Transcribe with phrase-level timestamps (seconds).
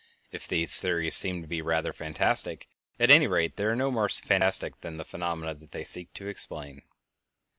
[0.31, 2.67] If these theories seem to the reader fantastic,
[2.99, 6.27] at any rate they are no more fantastic than the phenomena that they seek to
[6.27, 6.81] explain.